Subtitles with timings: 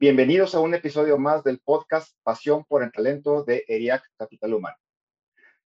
[0.00, 4.76] Bienvenidos a un episodio más del podcast Pasión por el Talento de ERIAC Capital Humano.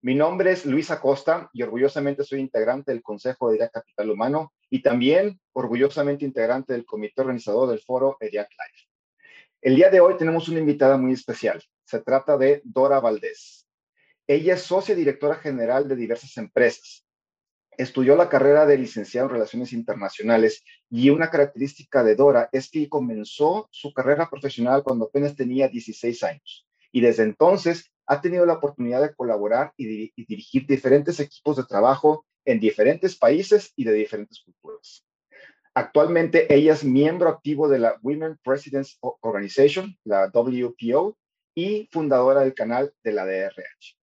[0.00, 4.54] Mi nombre es Luis Acosta y orgullosamente soy integrante del Consejo de ERIAC Capital Humano
[4.70, 8.88] y también orgullosamente integrante del comité organizador del foro ERIAC Live.
[9.60, 11.62] El día de hoy tenemos una invitada muy especial.
[11.84, 13.68] Se trata de Dora Valdés.
[14.26, 17.01] Ella es socia directora general de diversas empresas.
[17.78, 22.88] Estudió la carrera de licenciado en Relaciones Internacionales y una característica de Dora es que
[22.88, 28.54] comenzó su carrera profesional cuando apenas tenía 16 años y desde entonces ha tenido la
[28.54, 34.40] oportunidad de colaborar y, dirigir diferentes equipos de trabajo en diferentes países y de diferentes
[34.40, 35.04] culturas.
[35.74, 41.16] Actualmente ella es miembro activo de la Women Presidents Organization, la WPO,
[41.54, 43.96] y fundadora del canal de la DRH.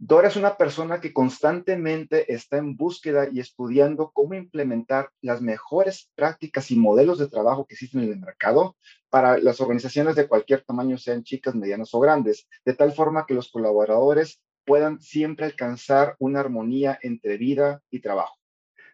[0.00, 6.08] Dora es una persona que constantemente está en búsqueda y estudiando cómo implementar las mejores
[6.14, 8.76] prácticas y modelos de trabajo que existen en el mercado
[9.10, 13.34] para las organizaciones de cualquier tamaño, sean chicas, medianas o grandes, de tal forma que
[13.34, 18.36] los colaboradores puedan siempre alcanzar una armonía entre vida y trabajo.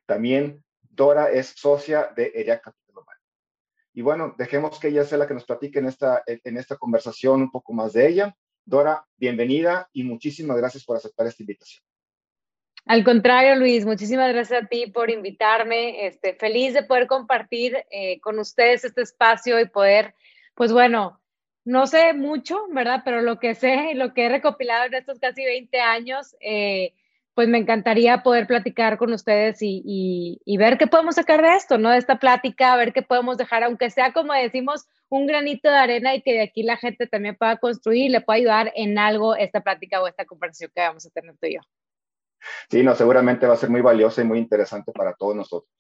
[0.06, 2.84] También Dora es socia de ERIA Capital.
[3.97, 7.42] Y bueno, dejemos que ella sea la que nos platique en esta, en esta conversación
[7.42, 8.36] un poco más de ella.
[8.64, 11.84] Dora, bienvenida y muchísimas gracias por aceptar esta invitación.
[12.86, 16.06] Al contrario, Luis, muchísimas gracias a ti por invitarme.
[16.06, 20.14] Este, feliz de poder compartir eh, con ustedes este espacio y poder,
[20.54, 21.20] pues bueno,
[21.64, 23.02] no sé mucho, ¿verdad?
[23.04, 26.92] Pero lo que sé, lo que he recopilado en estos casi 20 años, eh,
[27.34, 31.91] pues me encantaría poder platicar con ustedes y, ver qué podemos sacar de esto, ¿no?
[31.91, 36.14] De esta plática, ver qué podemos dejar, aunque sea como decimos, un granito de arena
[36.14, 39.34] y que de aquí la gente también pueda construir y le pueda ayudar en algo
[39.34, 41.60] esta plática o esta conversación que vamos a tener tú y yo.
[42.70, 45.72] Sí, no, seguramente va a ser muy valiosa y muy interesante para todos nosotros.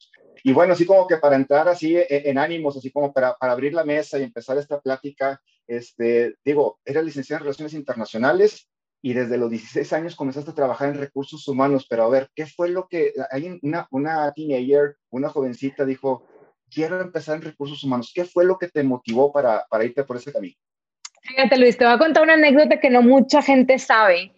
[0.42, 3.72] Y bueno, así como que para entrar así en, ánimos, así como para, para, abrir
[3.72, 8.68] la mesa y empezar esta plática, este, digo, eres licenciada en Relaciones Internacionales,
[9.04, 12.46] y desde los 16 años comenzaste a trabajar en recursos humanos, pero a ver, ¿qué
[12.46, 16.26] fue lo que, hay una, una teenager, una jovencita dijo,
[16.70, 20.16] quiero empezar en recursos humanos, ¿qué fue lo que te motivó para, para irte por
[20.16, 20.54] ese camino?
[21.20, 24.32] Fíjate Luis, te voy a contar una anécdota que no mucha gente sabe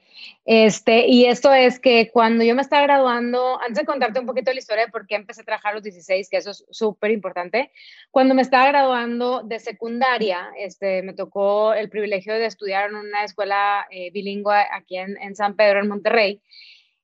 [0.45, 4.53] este, y esto es que cuando yo me estaba graduando, antes de contarte un poquito
[4.53, 7.11] la historia de por qué empecé a trabajar a los 16, que eso es súper
[7.11, 7.73] importante,
[8.13, 13.25] cuando me estaba graduando de secundaria, este, me tocó el privilegio de estudiar en una
[13.25, 16.41] escuela eh, bilingüe aquí en, en, San Pedro, en Monterrey.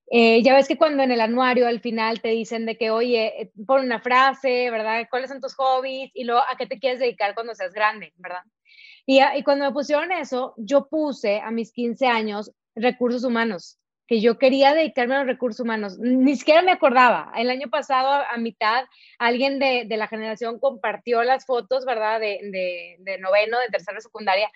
[0.08, 3.42] Eh, ya ves que cuando en el anuario al final te dicen de que, oye,
[3.42, 5.06] eh, pon una frase, ¿verdad?
[5.10, 6.12] ¿Cuáles son tus hobbies?
[6.14, 8.42] Y luego, ¿a qué te quieres dedicar cuando seas grande, ¿verdad?
[9.04, 14.20] Y, y, cuando me pusieron eso, yo puse a mis 15 años recursos humanos, que
[14.20, 15.98] yo quería dedicarme a los recursos humanos.
[15.98, 17.32] Ni siquiera me acordaba.
[17.36, 18.84] El año pasado, a mitad,
[19.18, 22.20] alguien de, de la generación compartió las fotos, ¿verdad?
[22.20, 24.50] De, de, noveno, de tercera secundaria.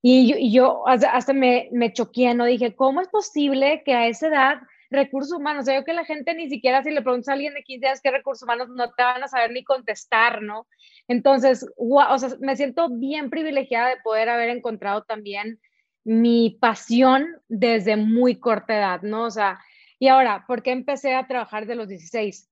[0.00, 2.44] Y yo, y yo hasta, me, me choqué, ¿no?
[2.44, 4.58] Dije, ¿cómo es posible que a esa edad
[4.94, 5.62] recursos humanos.
[5.62, 7.86] O sea, yo que la gente ni siquiera si le preguntas a alguien de 15
[7.86, 10.66] años qué recursos humanos no te van a saber ni contestar, ¿no?
[11.08, 15.60] Entonces, o sea, me siento bien privilegiada de poder haber encontrado también
[16.04, 19.24] mi pasión desde muy corta edad, ¿no?
[19.24, 19.58] O sea,
[19.98, 22.50] y ahora, ¿por qué empecé a trabajar de los 16?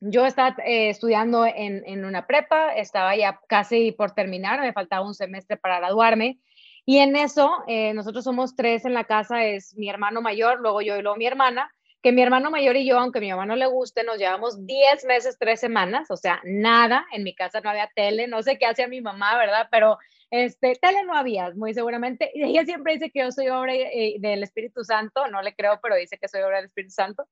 [0.00, 5.06] Yo estaba eh, estudiando en, en, una prepa, estaba ya casi por terminar, me faltaba
[5.06, 6.40] un semestre para graduarme.
[6.84, 10.80] Y en eso, eh, nosotros somos tres en la casa, es mi hermano mayor, luego
[10.80, 11.70] yo y luego mi hermana,
[12.02, 14.64] que mi hermano mayor y yo, aunque a mi mamá no le guste, nos llevamos
[14.66, 18.56] 10 meses, 3 semanas, o sea, nada, en mi casa no había tele, no sé
[18.56, 19.68] qué hacía mi mamá, ¿verdad?
[19.70, 19.98] Pero
[20.30, 22.30] este, tele no había, muy seguramente.
[22.34, 25.78] Y ella siempre dice que yo soy obra eh, del Espíritu Santo, no le creo,
[25.82, 27.28] pero dice que soy obra del Espíritu Santo.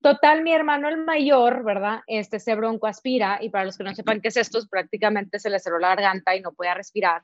[0.00, 2.00] Total, mi hermano el mayor, ¿verdad?
[2.06, 5.60] Este se broncoaspira y para los que no sepan qué es esto, prácticamente se le
[5.60, 7.22] cerró la garganta y no podía respirar.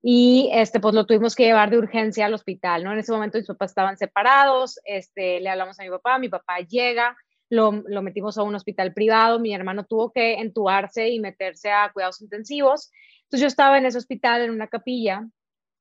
[0.00, 2.92] Y este, pues lo tuvimos que llevar de urgencia al hospital, ¿no?
[2.92, 6.58] En ese momento mis papás estaban separados, este, le hablamos a mi papá, mi papá
[6.58, 7.16] llega,
[7.48, 11.90] lo, lo, metimos a un hospital privado, mi hermano tuvo que entubarse y meterse a
[11.92, 12.90] cuidados intensivos
[13.32, 15.26] entonces yo estaba en ese hospital, en una capilla,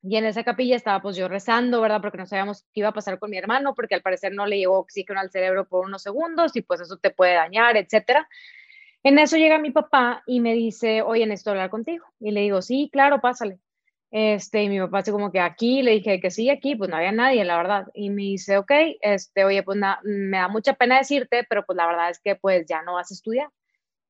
[0.02, 2.00] y en esa capilla estaba pues yo rezando, ¿verdad?
[2.00, 4.58] Porque no sabíamos qué iba a pasar con mi hermano, porque al parecer no le
[4.58, 8.26] llegó oxígeno al cerebro por unos segundos y pues eso te puede dañar, etcétera.
[9.04, 12.06] En eso llega mi papá y me dice, oye, necesito hablar contigo.
[12.22, 13.60] Y le digo, sí, claro, pásale.
[14.12, 16.96] Este, y mi papá así como que aquí, le dije que sí, aquí, pues no
[16.96, 17.88] había nadie, la verdad.
[17.94, 18.72] Y me dice, ok,
[19.02, 22.66] este, oye, pues me da mucha pena decirte, pero pues la verdad es que pues
[22.66, 23.50] ya no vas a estudiar.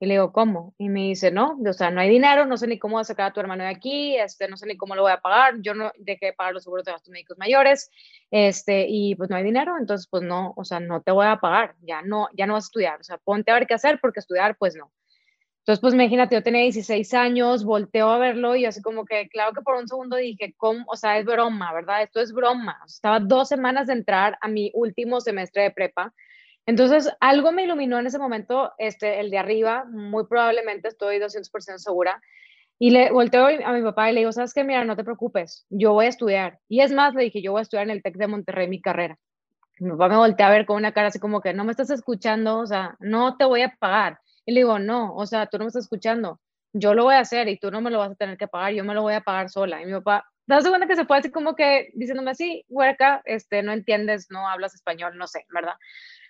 [0.01, 0.73] Y le digo, ¿cómo?
[0.79, 3.33] Y me dice, no, o sea, no hay dinero, no sé ni cómo sacar a
[3.33, 5.91] tu hermano de aquí, este, no sé ni cómo lo voy a pagar, yo no
[5.99, 7.91] dejé de pagar los seguros de gastos médicos mayores,
[8.31, 11.37] este, y pues no hay dinero, entonces pues no, o sea, no te voy a
[11.37, 13.99] pagar, ya no, ya no vas a estudiar, o sea, ponte a ver qué hacer
[14.01, 14.91] porque estudiar, pues no.
[15.59, 19.53] Entonces, pues imagínate, yo tenía 16 años, volteo a verlo y así como que, claro
[19.53, 20.83] que por un segundo dije, ¿cómo?
[20.87, 22.01] O sea, es broma, ¿verdad?
[22.01, 22.79] Esto es broma.
[22.87, 26.11] Estaba dos semanas de entrar a mi último semestre de prepa
[26.65, 31.77] entonces, algo me iluminó en ese momento, este, el de arriba, muy probablemente estoy 200%
[31.79, 32.21] segura.
[32.77, 34.63] Y le volteo a mi papá y le digo, ¿sabes qué?
[34.63, 36.59] Mira, no te preocupes, yo voy a estudiar.
[36.67, 38.81] Y es más, le dije, yo voy a estudiar en el TEC de Monterrey mi
[38.81, 39.17] carrera.
[39.79, 41.89] Mi papá me voltea a ver con una cara así como que, no me estás
[41.91, 44.19] escuchando, o sea, no te voy a pagar.
[44.45, 46.39] Y le digo, no, o sea, tú no me estás escuchando,
[46.73, 48.73] yo lo voy a hacer y tú no me lo vas a tener que pagar,
[48.73, 49.81] yo me lo voy a pagar sola.
[49.81, 53.21] Y mi papá, ¿te das cuenta que se fue así como que diciéndome así, huerca,
[53.25, 55.75] este, no entiendes, no hablas español, no sé, ¿verdad?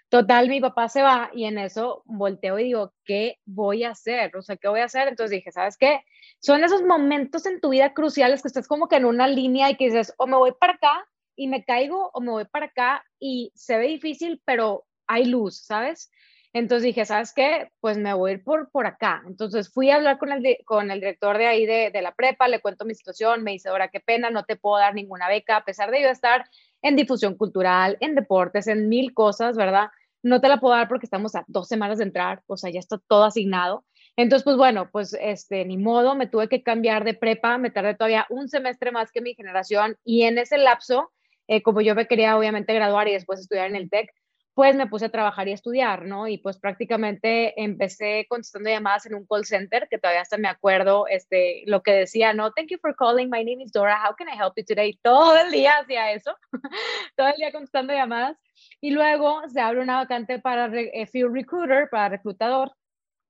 [0.09, 4.35] Total, mi papá se va y en eso volteo y digo, ¿qué voy a hacer?
[4.35, 5.07] O sea, ¿qué voy a hacer?
[5.07, 6.01] Entonces dije, ¿sabes qué?
[6.39, 9.77] Son esos momentos en tu vida cruciales que estás como que en una línea y
[9.77, 11.07] que dices, o me voy para acá
[11.37, 15.63] y me caigo, o me voy para acá y se ve difícil, pero hay luz,
[15.65, 16.11] ¿sabes?
[16.53, 17.71] Entonces dije, ¿sabes qué?
[17.79, 19.23] Pues me voy a ir por, por acá.
[19.25, 22.47] Entonces fui a hablar con el, con el director de ahí de, de la prepa,
[22.47, 25.57] le cuento mi situación, me dice, ahora qué pena, no te puedo dar ninguna beca,
[25.57, 26.45] a pesar de yo estar
[26.81, 29.89] en difusión cultural, en deportes, en mil cosas, ¿verdad?
[30.23, 32.79] no te la puedo dar porque estamos a dos semanas de entrar, o sea, ya
[32.79, 33.85] está todo asignado.
[34.17, 37.95] Entonces, pues bueno, pues este, ni modo, me tuve que cambiar de prepa, me tardé
[37.95, 41.11] todavía un semestre más que mi generación y en ese lapso,
[41.47, 44.13] eh, como yo me quería obviamente graduar y después estudiar en el TEC,
[44.53, 46.27] pues me puse a trabajar y estudiar, ¿no?
[46.27, 51.07] Y pues prácticamente empecé contestando llamadas en un call center, que todavía hasta me acuerdo,
[51.07, 54.27] este, lo que decía, no, thank you for calling, my name is Dora, how can
[54.27, 54.99] I help you today?
[55.01, 56.35] Todo el día hacía eso,
[57.15, 58.37] todo el día contestando llamadas.
[58.79, 62.71] Y luego se abre una vacante para eh, Field Recruiter, para reclutador.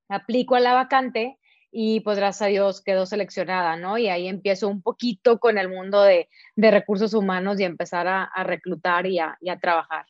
[0.09, 1.37] Aplico a la vacante
[1.71, 3.97] y pues gracias a Dios quedó seleccionada, ¿no?
[3.97, 8.25] Y ahí empiezo un poquito con el mundo de, de recursos humanos y empezar a,
[8.25, 10.05] a reclutar y a, y a, trabajar.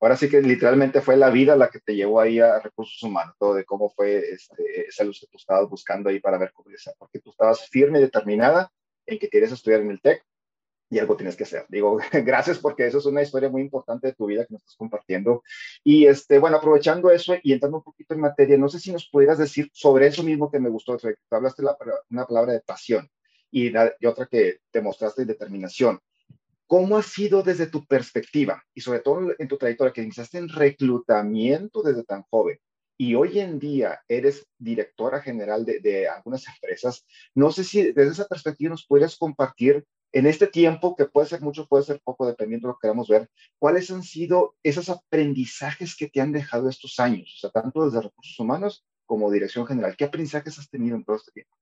[0.00, 3.34] Ahora sí que literalmente fue la vida la que te llevó ahí a recursos humanos,
[3.38, 6.70] todo de cómo fue este, esa luz que tú estabas buscando ahí para ver cómo
[6.70, 8.70] era, porque tú estabas firme y determinada
[9.06, 10.24] en que querías estudiar en el TEC
[10.90, 11.66] y algo tienes que hacer.
[11.68, 14.76] Digo, gracias porque eso es una historia muy importante de tu vida que nos estás
[14.76, 15.42] compartiendo.
[15.84, 19.08] Y este, bueno, aprovechando eso y entrando un poquito en materia, no sé si nos
[19.08, 21.76] pudieras decir sobre eso mismo que me gustó, tú hablaste la,
[22.10, 23.08] una palabra de pasión
[23.50, 26.00] y, y otra que te mostraste de determinación.
[26.70, 30.48] ¿Cómo ha sido desde tu perspectiva y sobre todo en tu trayectoria que iniciaste en
[30.48, 32.60] reclutamiento desde tan joven?
[32.96, 38.26] y hoy en día eres directora general de, algunas empresas, no sé si desde esa
[38.26, 42.68] perspectiva nos puedes compartir en este tiempo, que puede ser mucho, puede ser poco, dependiendo
[42.68, 47.00] de lo que queramos ver, ¿cuáles han sido esos aprendizajes que te han dejado estos
[47.00, 47.40] años?
[47.54, 49.96] Tanto desde recursos humanos como dirección general.
[49.96, 51.56] ¿Qué aprendizajes has tenido en todo este tiempo?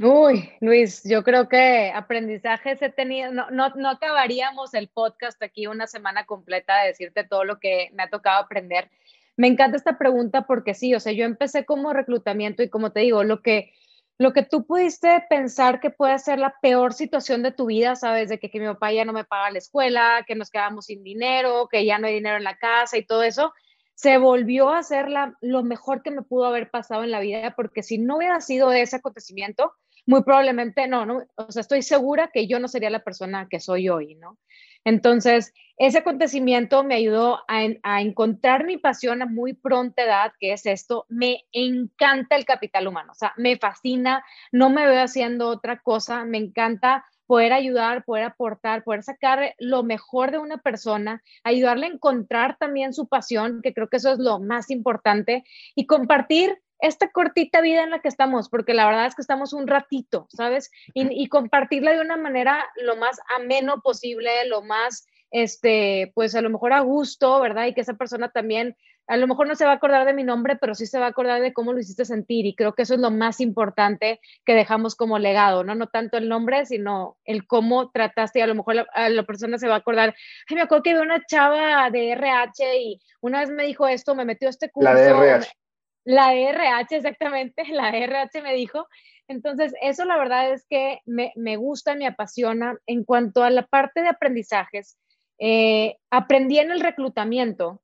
[0.00, 5.66] Uy, Luis, yo creo que aprendizajes he tenido, no, no, no acabaríamos el podcast aquí
[5.66, 8.90] una semana completa de decirte todo lo que me ha tocado aprender.
[9.36, 13.00] Me encanta esta pregunta porque sí, o sea, yo empecé como reclutamiento y como te
[13.00, 13.72] digo, lo que
[14.18, 18.28] lo que tú pudiste pensar que puede ser la peor situación de tu vida, sabes,
[18.28, 21.02] de que, que mi papá ya no me paga la escuela, que nos quedamos sin
[21.02, 23.52] dinero, que ya no hay dinero en la casa y todo eso,
[23.94, 27.54] se volvió a ser la, lo mejor que me pudo haber pasado en la vida,
[27.56, 29.72] porque si no hubiera sido ese acontecimiento,
[30.06, 33.60] muy probablemente no, no, o sea, estoy segura que yo no sería la persona que
[33.60, 34.38] soy hoy, ¿no?
[34.84, 40.66] Entonces, ese acontecimiento me ayudó a, encontrar mi pasión a muy pronta edad, que es
[40.66, 41.06] esto.
[41.08, 46.24] Me encanta el capital humano, o sea, me fascina, no me veo haciendo otra cosa,
[46.24, 51.90] me encanta poder ayudar, poder aportar, poder sacar lo mejor de una persona, ayudarle a
[51.90, 55.44] encontrar también su pasión, que creo que eso es lo más importante,
[55.74, 59.52] y compartir esta cortita vida en la que estamos, porque la verdad es que estamos
[59.52, 60.70] un ratito, ¿sabes?
[60.94, 66.50] Y, compartirla de una manera lo más ameno posible, lo más, este, pues a lo
[66.50, 67.66] mejor a gusto, ¿verdad?
[67.66, 70.24] Y que esa persona también, a lo mejor no se va a acordar de mi
[70.24, 72.46] nombre, pero sí se va a acordar de cómo lo hiciste sentir.
[72.46, 75.76] Y creo que eso es lo más importante que dejamos como legado, ¿no?
[75.76, 78.40] No tanto el nombre, sino el cómo trataste.
[78.40, 80.16] Y a lo mejor la, la persona se va a acordar,
[80.48, 84.16] ay, me acuerdo que había una chava de RH y una vez me dijo esto,
[84.16, 84.92] me metió este curso.
[84.92, 85.61] La de RH
[86.04, 88.86] la RH, exactamente, la RH me dijo.
[89.28, 92.76] Entonces, eso la verdad es que me, me gusta, me apasiona.
[92.86, 94.98] En cuanto a la parte de aprendizajes,
[95.38, 97.82] eh, aprendí en el reclutamiento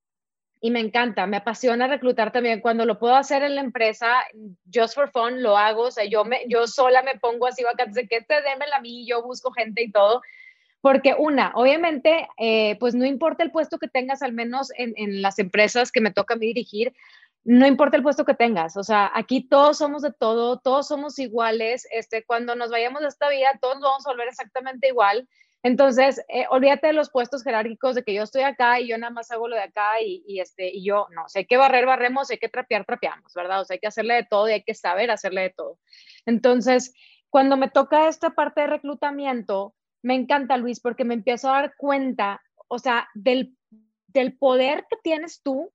[0.61, 2.61] y me encanta, me apasiona reclutar también.
[2.61, 4.17] Cuando lo puedo hacer en la empresa,
[4.73, 5.83] just for fun, lo hago.
[5.83, 8.81] O sea, yo, me, yo sola me pongo así vacantes de que este démela a
[8.81, 10.21] mí, yo busco gente y todo.
[10.81, 15.23] Porque una, obviamente, eh, pues no importa el puesto que tengas, al menos en, en
[15.23, 16.93] las empresas que me toca a mí dirigir,
[17.45, 21.19] no importa el puesto que tengas, o sea, aquí todos somos de todo, todos somos
[21.19, 25.29] iguales, este, cuando nos vayamos de esta vida, todos vamos a volver exactamente igual.
[25.63, 29.13] Entonces, eh, olvídate de los puestos jerárquicos de que yo estoy acá y yo nada
[29.13, 32.39] más hago lo de acá y, este, y yo, no, sé que barrer, barremos, hay
[32.39, 33.61] que trapear, trapeamos, ¿verdad?
[33.61, 35.79] O sea, hay que hacerle de todo y hay que saber hacerle de todo.
[36.27, 36.93] Entonces,
[37.29, 41.75] cuando me toca esta parte de reclutamiento, me encanta, Luis, porque me empiezo a dar
[41.77, 43.57] cuenta, o sea, del,
[44.07, 45.73] del poder que tienes tú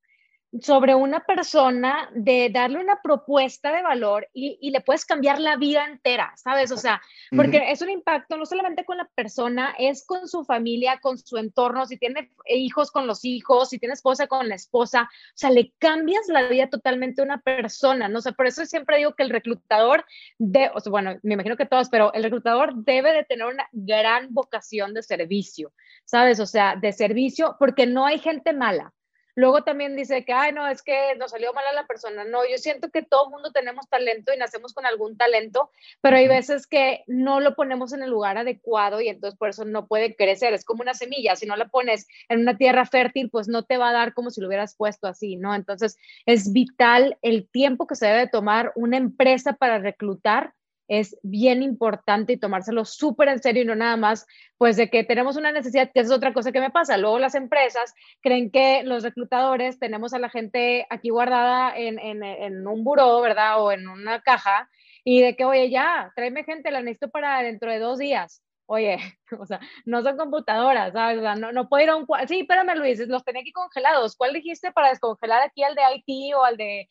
[0.62, 5.86] sobre una persona, de darle una propuesta de valor y, le puedes cambiar la vida
[5.86, 6.72] entera, ¿sabes?
[6.72, 7.02] O sea,
[7.36, 11.38] porque es un impacto no solamente con la persona, es con su familia, con su
[11.38, 15.50] entorno, si tiene hijos con los hijos, si tiene esposa con la esposa, o sea,
[15.50, 18.20] le cambias la vida totalmente a una persona, ¿no?
[18.20, 20.06] O sea, por eso siempre digo que el reclutador,
[20.38, 23.68] de, o sea, bueno, me imagino que todos, pero el reclutador debe de tener una
[23.72, 25.74] gran vocación de servicio,
[26.06, 26.40] ¿sabes?
[26.40, 28.94] O sea, de servicio, porque no hay gente mala
[29.36, 32.24] Luego también dice que, ay, no, es que nos salió mal a la persona.
[32.24, 35.72] No, yo siento que todo mundo tenemos talento y nacemos con algún talento,
[36.02, 39.66] pero hay veces que no lo ponemos en el lugar adecuado y entonces por eso
[39.66, 40.54] no puede crecer.
[40.54, 43.78] Es como una semilla, si no la pones en una tierra fértil, pues no te
[43.78, 45.56] va a dar como si lo hubieras puesto así, ¿no?
[45.56, 50.54] Entonces es vital el tiempo que se debe tomar una empresa para reclutar
[51.00, 55.04] es bien importante y tomárselo súper en serio y no nada más, pues de que
[55.04, 56.98] tenemos una necesidad, que es otra cosa que me pasa.
[56.98, 62.68] Luego las empresas creen que los reclutadores tenemos a la gente aquí guardada en, en,
[62.68, 63.62] un buró, ¿verdad?
[63.62, 64.70] O en una caja
[65.04, 68.44] y de que, oye, ya, tráeme gente, la necesito para dentro de dos días.
[68.66, 68.98] Oye,
[69.40, 71.22] o sea, no son computadoras, ¿sabes?
[71.40, 72.06] no, no puedo ir a un...
[72.28, 74.16] Sí, espérame, Luis, los tenía aquí congelados.
[74.16, 76.88] ¿Cuál dijiste para descongelar aquí al de IT o al de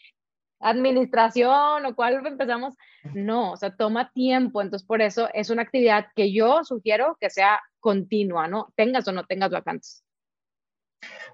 [0.62, 2.75] administración o cuál empezamos.
[3.14, 4.62] No, o sea, toma tiempo.
[4.62, 8.73] Entonces, por eso es una actividad que yo sugiero que sea continua, ¿no?
[8.76, 10.04] Tengas o no tengas vacantes.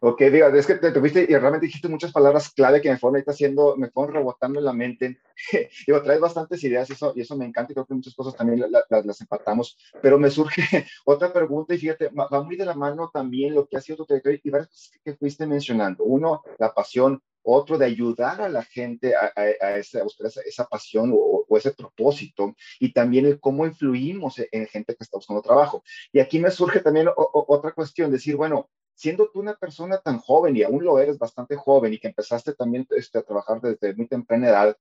[0.00, 3.16] Ok, diga, es que te tuviste y realmente dijiste muchas palabras clave que me fueron
[3.16, 5.20] ahorita haciendo, me fueron rebotando en la mente.
[5.86, 8.36] digo, traes bastantes ideas y eso, y eso me encanta y creo que muchas cosas
[8.36, 9.76] también las empatamos.
[10.00, 10.62] Pero me surge
[11.04, 14.06] otra pregunta y fíjate, va muy de la mano también lo que ha sido tu
[14.06, 16.04] trayectoria y varias cosas que fuiste mencionando.
[16.04, 20.02] Uno, la pasión, otro de ayudar a la gente a, esa,
[20.44, 25.42] esa, pasión o, ese propósito, y también el cómo influimos en, gente que está buscando
[25.42, 25.82] trabajo.
[26.12, 30.56] Y aquí me surge también otra cuestión, decir, bueno, siendo tú una persona tan joven
[30.56, 34.06] y aún lo eres bastante joven y que empezaste también este, a trabajar desde muy
[34.08, 34.76] temprana edad,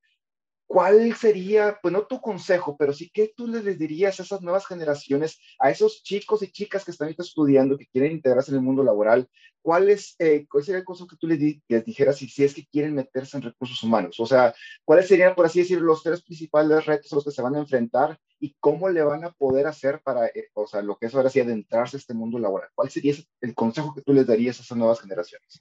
[0.67, 4.67] ¿cuál sería, pues no tu consejo, pero sí que tú les dirías a esas nuevas
[4.67, 8.83] generaciones, a esos chicos y chicas que están estudiando, que quieren integrarse en el mundo
[8.83, 9.29] laboral?
[9.61, 12.53] ¿Cuál, es, eh, cuál sería el consejo que tú les, les dijeras si, si, es
[12.53, 14.19] que quieren meterse en recursos humanos?
[14.19, 17.41] O sea, ¿cuáles serían, por así decir, los tres principales retos a los que se
[17.41, 20.97] van a enfrentar y cómo le van a poder hacer para, eh, o sea, lo
[20.97, 22.69] que es ahora sí adentrarse a este mundo laboral?
[22.75, 25.59] ¿Cuál sería el consejo que tú les darías a esas nuevas generaciones?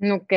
[0.00, 0.32] Ok.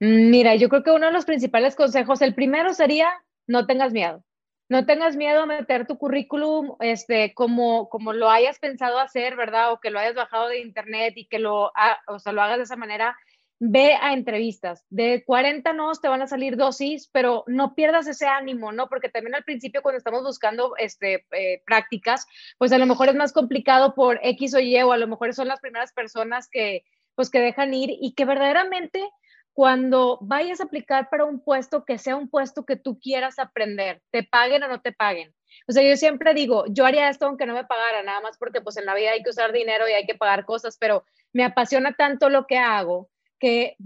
[0.00, 3.10] Mm, mira, yo creo que uno de los principales consejos, el primero sería
[3.46, 4.24] no tengas miedo.
[4.68, 9.72] No tengas miedo a meter tu currículum este, como, como lo hayas pensado hacer, ¿verdad?
[9.72, 11.70] O que lo hayas bajado de internet y que lo,
[12.08, 13.14] o sea, lo hagas de esa manera.
[13.60, 14.84] Ve a entrevistas.
[14.90, 18.88] De 40 no te van a salir dosis, pero no pierdas ese ánimo, ¿no?
[18.88, 22.26] Porque también al principio cuando estamos buscando este, eh, prácticas,
[22.58, 25.32] pues a lo mejor es más complicado por X o Y, o a lo mejor
[25.34, 26.84] son las primeras personas que,
[27.14, 29.08] pues, que dejan ir y que verdaderamente
[29.54, 34.02] cuando vayas a aplicar para un puesto que sea un puesto que tú quieras aprender,
[34.10, 35.32] te paguen o no te paguen.
[35.68, 38.60] O sea, yo siempre digo, yo haría esto aunque no me pagara, nada más porque
[38.60, 41.44] pues en la vida hay que usar dinero y hay que pagar cosas, pero me
[41.44, 43.08] apasiona tanto lo que hago
[43.38, 43.76] que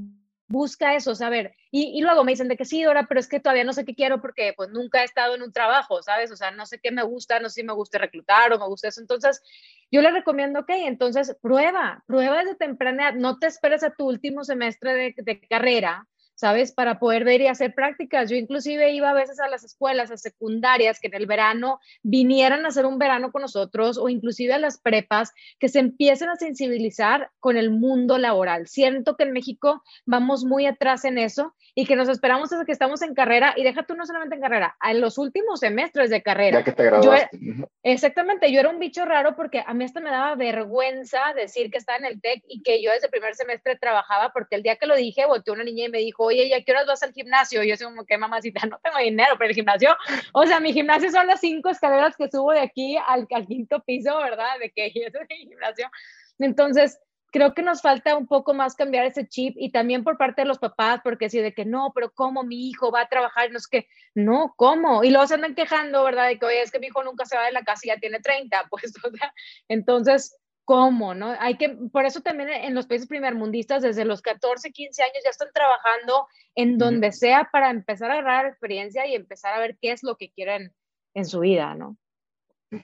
[0.47, 1.55] busca eso, saber.
[1.71, 3.95] Y, luego me dicen de que sí, ahora, pero es que todavía no sé qué
[3.95, 6.31] quiero porque pues nunca he estado en un trabajo, ¿sabes?
[6.33, 8.67] O sea, no sé qué me gusta, no sé si me gusta reclutar o me
[8.67, 9.03] gusta eso.
[9.03, 9.43] Entonces,
[9.91, 14.45] yo le recomiendo, ok, entonces prueba, prueba desde temprana, no te esperes a tu último
[14.45, 16.07] semestre de carrera
[16.39, 16.71] ¿sabes?
[16.71, 18.31] Para poder ver y hacer prácticas.
[18.31, 22.65] Yo inclusive iba a veces a las escuelas, a secundarias, que en el verano vinieran
[22.65, 26.37] a hacer un verano con nosotros o inclusive a las prepas, que se empiecen a
[26.37, 28.69] sensibilizar con el mundo laboral.
[28.69, 32.73] Siento que en México vamos muy atrás en eso y que nos esperamos hasta que
[32.73, 36.23] estamos en carrera y deja tú no solamente en carrera, en los últimos semestres de
[36.23, 36.61] carrera.
[36.61, 37.39] Ya que te graduaste.
[37.83, 41.79] exactamente, yo era un bicho raro porque a mí hasta me daba vergüenza decir que
[41.79, 44.77] estaba en el TEC y que yo desde el primer semestre trabajaba porque el día
[44.77, 47.13] que lo dije, volteó una niña y me dijo, oye, ¿y qué horas vas al
[47.13, 47.63] gimnasio?
[47.63, 48.67] Y yo soy como, ¿qué mamacita?
[48.67, 49.97] No tengo dinero para el gimnasio.
[50.33, 53.83] O sea, mi gimnasio son las cinco escaleras que subo de aquí al, al quinto
[53.85, 54.59] piso, ¿verdad?
[54.61, 55.91] De que es el gimnasio.
[56.39, 56.99] Entonces,
[57.31, 60.49] creo que nos falta un poco más cambiar ese chip y también por parte de
[60.49, 63.51] los papás, porque si de que no, pero ¿cómo mi hijo va a trabajar?
[63.51, 65.05] No es que, no, ¿cómo?
[65.05, 66.29] Y luego se andan quejando, ¿verdad?
[66.29, 67.99] De que, oye, es que mi hijo nunca se va de la casa y ya
[67.99, 69.33] tiene 30, pues, o sea,
[69.69, 70.37] entonces,
[70.69, 71.15] ¿cómo?
[71.15, 71.35] ¿No?
[71.41, 75.31] Hay que, por eso también en los países primermundistas, desde los 14, 15 años ya
[75.31, 79.93] están trabajando en donde sea para empezar a agarrar experiencia y empezar a ver qué
[79.93, 80.75] es lo que quieren
[81.15, 81.97] en su vida, ¿no?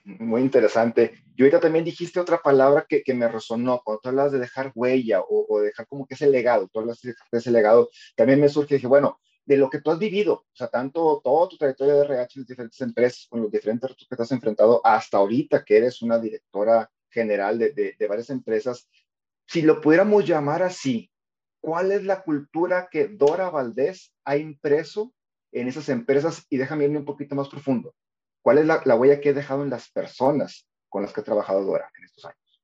[0.03, 1.13] Muy interesante.
[1.35, 4.71] Y ahorita también dijiste otra palabra que, que me resonó, cuando tú hablas de dejar
[4.73, 8.49] huella o, o, dejar como que ese legado, tú hablas de ese legado, también me
[8.49, 11.93] surge, dije, bueno, de lo que tú has vivido, o sea, tanto toda tu trayectoria
[11.93, 15.17] de RH en las diferentes empresas, con los diferentes retos que te has enfrentado, hasta
[15.17, 18.87] ahorita que eres una directora general de, de, varias empresas,
[19.47, 21.09] si lo pudiéramos llamar así,
[21.61, 25.13] ¿cuál es la cultura que Dora Valdés ha impreso
[25.51, 26.45] en esas empresas?
[26.49, 27.95] Y déjame irme un poquito más profundo.
[28.41, 31.23] ¿Cuál es la, la, huella que he dejado en las personas con las que he
[31.23, 32.61] trabajado Dora en estos años?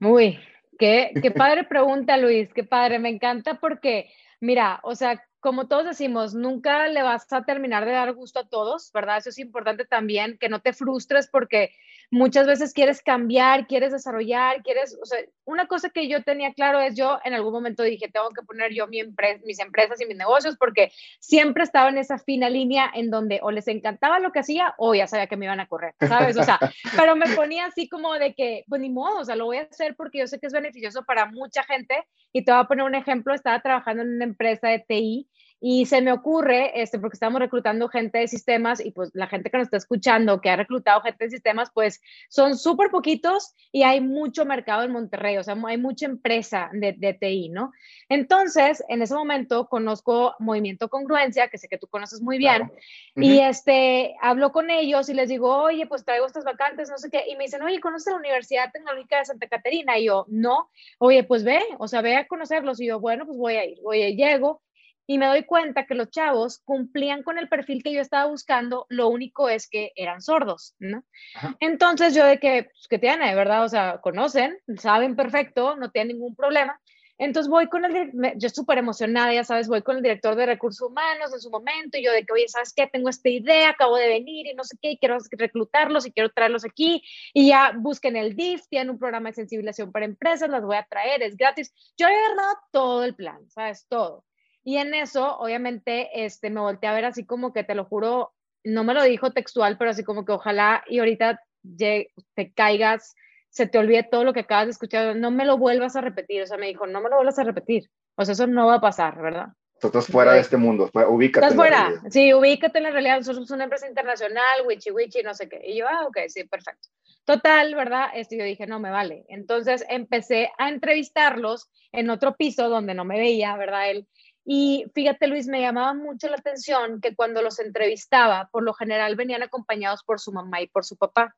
[0.00, 0.38] Uy,
[0.78, 5.84] qué, qué padre pregunta, Luis, qué padre, me encanta porque, mira, o sea, como todos
[5.84, 9.18] decimos, nunca le vas a terminar de dar gusto a todos, ¿verdad?
[9.18, 11.74] Eso es importante también, que no te frustres porque
[12.14, 16.78] muchas veces quieres cambiar, quieres desarrollar, quieres, o sea, una cosa que yo tenía claro
[16.78, 19.02] es yo en algún momento dije, tengo que poner yo mi
[19.44, 23.50] mis empresas y mis negocios porque siempre estaba en esa fina línea en donde o
[23.50, 26.36] les encantaba lo que hacía o ya sabía que me iban a correr, ¿sabes?
[26.36, 26.60] O sea,
[26.96, 29.62] pero me ponía así como de que, pues ni modo, o sea, lo voy a
[29.62, 32.84] hacer porque yo sé que es beneficioso para mucha gente y te voy a poner
[32.84, 35.28] un ejemplo, estaba trabajando en una empresa de TI
[35.60, 39.50] y se me ocurre, este, porque estamos reclutando gente de sistemas y pues la gente
[39.50, 43.82] que nos está escuchando, que ha reclutado gente de sistemas, pues son súper poquitos y
[43.82, 47.72] hay mucho mercado en Monterrey, o sea, hay mucha empresa de, de, TI, ¿no?
[48.08, 52.74] Entonces, en ese momento conozco Movimiento Congruencia, que sé que tú conoces muy bien, claro.
[52.74, 53.24] uh -huh.
[53.24, 57.10] y este, hablo con ellos y les digo, oye, pues traigo estas vacantes, no sé
[57.10, 59.98] qué, y me dicen, oye, ¿conoces la Universidad Tecnológica de Santa Catarina?
[59.98, 60.68] Y yo, no,
[60.98, 63.78] oye, pues ve, o sea, ve a conocerlos, y yo, bueno, pues voy a ir,
[63.84, 64.60] oye, llego,
[65.06, 68.86] y me doy cuenta que los chavos cumplían con el perfil que yo estaba buscando,
[68.88, 71.04] lo único es que eran sordos, ¿no?
[71.34, 71.56] Ajá.
[71.60, 73.64] Entonces yo de que, pues, ¿qué tiene, verdad?
[73.64, 76.80] O sea, conocen, saben perfecto, no tienen ningún problema.
[77.16, 80.88] Entonces voy con el, yo súper emocionada, ya sabes, voy con el director de recursos
[80.88, 82.88] humanos en su momento, y yo de que, oye, ¿sabes qué?
[82.88, 86.30] Tengo esta idea, acabo de venir y no sé qué, y quiero reclutarlos y quiero
[86.30, 90.64] traerlos aquí, y ya busquen el DIF, tienen un programa de sensibilización para empresas, las
[90.64, 91.72] voy a traer, es gratis.
[91.96, 93.86] Yo he agarrado todo el plan, ¿sabes?
[93.88, 94.24] Todo.
[94.64, 98.32] Y en eso, obviamente, este, me volteé a ver así como que, te lo juro,
[98.64, 101.40] no me lo dijo textual, pero así como que ojalá y ahorita
[101.76, 102.08] te
[102.54, 103.14] caigas,
[103.50, 106.42] se te olvide todo lo que acabas de escuchar, no me lo vuelvas a repetir.
[106.42, 107.88] O sea, me dijo, no me lo vuelvas a repetir.
[108.16, 109.48] O sea, eso no va a pasar, ¿verdad?
[109.82, 111.44] Estás fuera de este mundo, ubícate.
[111.44, 113.18] Estás fuera, sí, ubícate en la realidad.
[113.18, 115.60] Nosotros somos una empresa internacional, wichi wichi, no sé qué.
[115.64, 116.88] Y yo, ah, ok, sí, perfecto.
[117.24, 118.08] Total, ¿verdad?
[118.14, 119.24] Esto yo dije, no me vale.
[119.28, 123.90] Entonces empecé a entrevistarlos en otro piso donde no me veía, ¿verdad?
[123.90, 124.08] Él.
[124.44, 129.16] Y fíjate, Luis, me llamaba mucho la atención que cuando los entrevistaba, por lo general
[129.16, 131.34] venían acompañados por su mamá y por su papá.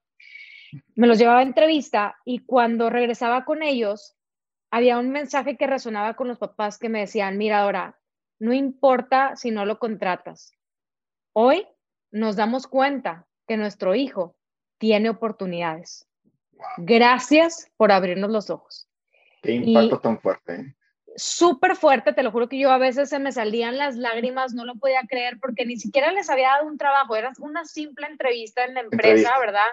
[0.96, 4.16] Me los llevaba a entrevista y cuando regresaba con ellos,
[4.70, 7.98] había un mensaje que resonaba con los papás que me decían, mira, ahora,
[8.38, 10.52] no importa si no lo contratas.
[11.32, 11.66] Hoy
[12.10, 14.36] nos damos cuenta que nuestro hijo
[14.78, 16.08] tiene oportunidades.
[16.78, 18.88] Gracias por abrirnos los ojos.
[19.42, 20.54] Qué impacto y, tan fuerte.
[20.54, 20.75] ¿eh?
[21.16, 24.64] Súper fuerte, te lo juro que yo a veces se me salían las lágrimas, no
[24.64, 28.64] lo podía creer porque ni siquiera les había dado un trabajo, era una simple entrevista
[28.64, 29.38] en la empresa, entrevista.
[29.38, 29.68] ¿verdad?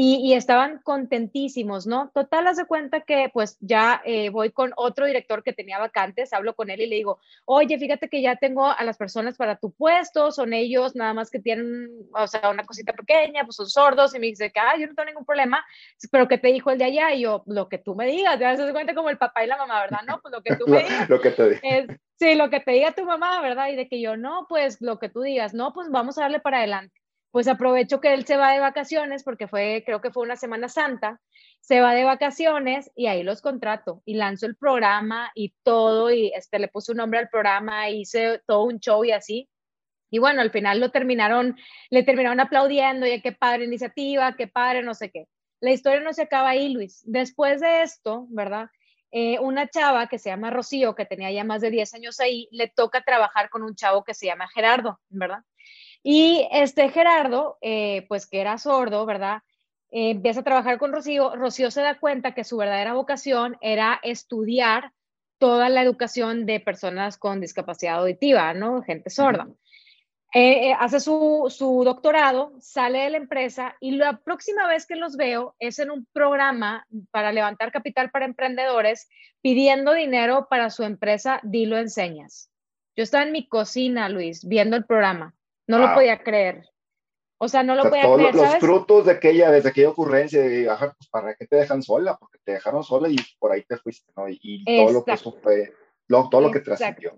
[0.00, 2.12] Y, y, estaban contentísimos, ¿no?
[2.14, 6.54] Total, hace cuenta que pues ya eh, voy con otro director que tenía vacantes, hablo
[6.54, 9.72] con él y le digo, oye, fíjate que ya tengo a las personas para tu
[9.72, 14.14] puesto, son ellos, nada más que tienen, o sea, una cosita pequeña, pues son sordos,
[14.14, 15.66] y me dice que, ah, yo no tengo ningún problema,
[16.12, 17.12] pero que te dijo el de allá?
[17.14, 19.56] Y yo, lo que tú me digas, ya se cuenta como el papá y la
[19.56, 20.02] mamá, ¿verdad?
[20.06, 21.10] No, pues lo que tú me digas.
[21.10, 21.60] lo que te diga.
[21.64, 23.66] Es, sí, lo que te diga tu mamá, ¿verdad?
[23.70, 26.38] Y de que yo, no, pues lo que tú digas, no, pues vamos a darle
[26.38, 27.00] para adelante
[27.38, 30.68] pues aprovecho que él se va de vacaciones porque fue, creo que fue una Semana
[30.68, 31.20] Santa,
[31.60, 36.32] se va de vacaciones y ahí los contrato y lanzo el programa y todo y
[36.34, 39.48] este, le puse un nombre al programa, hice todo un show y así.
[40.10, 41.56] Y bueno, al final lo terminaron,
[41.90, 45.28] le terminaron aplaudiendo, y qué padre iniciativa, qué padre, no sé qué.
[45.60, 47.04] La historia no se acaba ahí, Luis.
[47.06, 48.68] Después de esto, ¿verdad?
[49.12, 52.48] Eh, una chava que se llama Rocío, que tenía ya más de 10 años ahí,
[52.50, 55.44] le toca trabajar con un chavo que se llama Gerardo, ¿verdad?
[56.10, 59.42] Y este Gerardo, eh, pues que era sordo, ¿verdad?
[59.90, 61.36] Eh, empieza a trabajar con Rocío.
[61.36, 64.92] Rocío se da cuenta que su verdadera vocación era estudiar
[65.36, 68.80] toda la educación de personas con discapacidad auditiva, ¿no?
[68.80, 69.48] Gente sorda.
[70.32, 74.96] Eh, eh, hace su, su, doctorado, sale de la empresa y la próxima vez que
[74.96, 79.10] los veo es en un programa para levantar capital para emprendedores
[79.42, 82.50] pidiendo dinero para su empresa Dilo Enseñas.
[82.96, 85.34] Yo estaba en mi cocina, Luis, viendo el programa.
[85.68, 86.64] No lo podía creer.
[87.40, 88.34] O sea, no lo podía creer.
[88.34, 92.16] Los frutos de aquella, desde aquella ocurrencia de, pues, ¿para qué te dejan sola?
[92.18, 94.24] Porque te dejaron sola y por ahí te fuiste, ¿no?
[94.28, 95.72] Y, todo lo que eso fue,
[96.08, 97.16] todo lo que trascendió.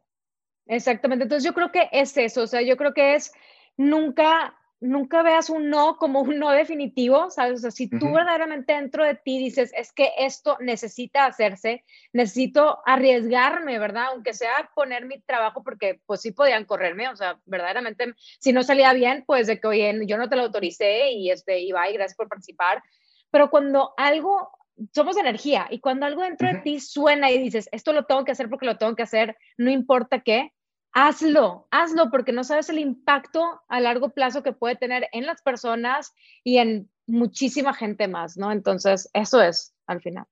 [0.67, 1.25] Exactamente.
[1.25, 3.33] Entonces yo creo que es eso, o sea, yo creo que es
[3.77, 7.59] nunca, nunca veas un no como un no definitivo, ¿sabes?
[7.59, 12.81] O sea, si tú verdaderamente dentro de ti dices, es que esto necesita hacerse, necesito
[12.87, 14.07] arriesgarme, ¿verdad?
[14.13, 18.63] Aunque sea poner mi trabajo, porque pues sí podían correrme, o sea, verdaderamente, si no
[18.63, 22.17] salía bien, pues de que, oye, yo no te lo autoricé y este, y gracias
[22.17, 22.83] por participar.
[23.31, 24.51] Pero cuando algo
[24.95, 28.33] somos energía y cuando algo dentro de ti suena y dices, esto lo tengo que
[28.33, 30.53] hacer porque lo tengo que hacer, no importa qué,
[30.93, 35.43] hazlo, hazlo, porque no sabes el impacto a largo plazo que puede tener en las
[35.43, 36.13] personas
[36.45, 38.53] y en muchísima gente más, ¿no?
[38.53, 40.27] Entonces, eso es al final.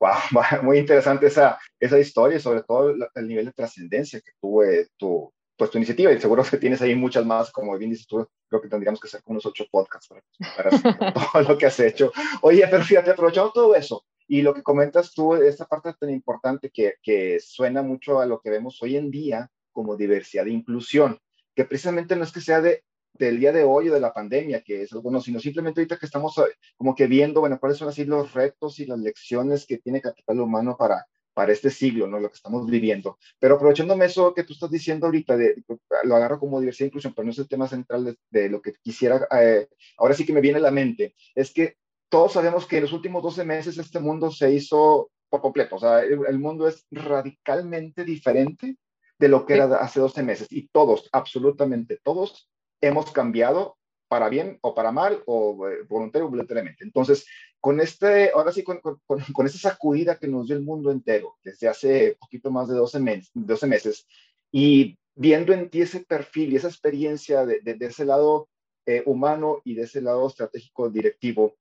[0.00, 0.10] Wow,
[0.62, 4.62] muy interesante esa, esa historia y sobre todo el nivel de trascendencia que tuvo
[4.96, 8.26] tu, pues, tu iniciativa y seguro que tienes ahí muchas más, como bien dices tú,
[8.48, 10.70] creo que tendríamos que hacer unos ocho podcasts para, para
[11.32, 12.12] todo lo que has hecho.
[12.40, 16.70] Oye, pero fíjate, aprovechando todo eso, y lo que comentas tú, esta parte tan importante
[16.70, 21.18] que, que suena mucho a lo que vemos hoy en día como diversidad e inclusión,
[21.54, 24.62] que precisamente no es que sea de, del día de hoy o de la pandemia,
[24.62, 26.44] que es algo no, sino simplemente ahorita que estamos eh,
[26.78, 30.40] como que viendo, bueno, cuáles son así los retos y las lecciones que tiene capital
[30.40, 32.18] humano para, para este siglo, ¿no?
[32.18, 33.18] Lo que estamos viviendo.
[33.38, 35.62] Pero aprovechándome eso que tú estás diciendo ahorita, de,
[36.04, 38.72] lo agarro como diversidad e inclusión, pero no es el tema central de, lo que
[38.82, 39.68] quisiera, eh,
[39.98, 41.76] ahora sí que me viene a la mente, es que
[42.12, 45.78] todos sabemos que en los últimos 12 meses este mundo se hizo por completo, o
[45.78, 48.76] sea, el, mundo es radicalmente diferente
[49.18, 52.50] de lo que era hace 12 meses y todos, absolutamente todos,
[52.82, 56.84] hemos cambiado para bien o para mal o eh, voluntario o voluntariamente.
[56.84, 57.26] Entonces,
[57.58, 61.38] con este, ahora sí, con, con, con, esta sacudida que nos dio el mundo entero
[61.42, 64.06] desde hace poquito más de 12, meses, 12 meses
[64.50, 68.50] y viendo en ti ese perfil y esa experiencia de, de, ese lado
[68.84, 71.56] eh, humano y de ese lado estratégico directivo,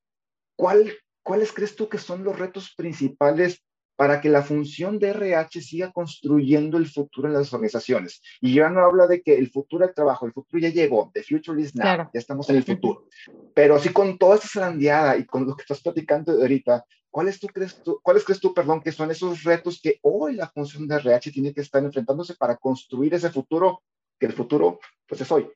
[0.55, 0.91] ¿cuál,
[1.23, 3.63] ¿cuáles crees tú que son los retos principales
[3.95, 8.21] para que la función de RH siga construyendo el futuro en las organizaciones?
[8.39, 11.23] Y ya no habla de que el futuro del trabajo, el futuro ya llegó, the
[11.23, 13.07] future is now, ya estamos en el futuro.
[13.53, 17.47] Pero sí con toda esta zarandeada y con lo que estás platicando ahorita, ¿cuáles, tú
[17.47, 20.95] crees tú, ¿cuáles crees tú, perdón, que son esos retos que hoy la función de
[20.95, 23.83] RH tiene que estar enfrentándose para construir ese futuro,
[24.19, 25.49] que el futuro pues es hoy?